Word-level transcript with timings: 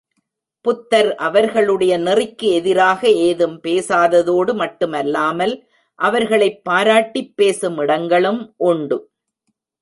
புத்தர் 0.61 1.15
அவர்களுடைய 1.15 1.99
நெறிக்கு 1.99 2.49
எதிராக 2.51 3.07
ஏதும் 3.07 3.59
பேசாததோடு 3.63 4.53
மட்டுமல்லாமல் 4.53 5.67
அவர்களைப் 5.95 6.63
பாராட்டிப் 6.63 7.33
பேசும் 7.35 7.77
இடங்களும் 7.77 8.53
உண்டு. 8.57 8.97